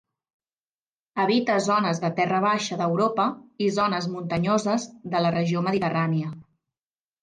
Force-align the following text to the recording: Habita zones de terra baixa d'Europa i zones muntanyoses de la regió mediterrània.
Habita 1.23 1.57
zones 1.65 2.01
de 2.07 2.11
terra 2.21 2.41
baixa 2.47 2.79
d'Europa 2.81 3.29
i 3.67 3.71
zones 3.79 4.11
muntanyoses 4.17 4.93
de 5.17 5.27
la 5.27 5.37
regió 5.41 5.69
mediterrània. 5.71 6.39